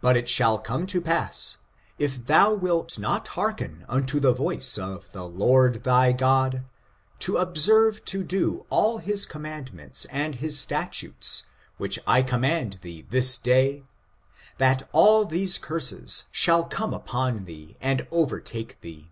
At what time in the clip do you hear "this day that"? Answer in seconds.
13.10-14.88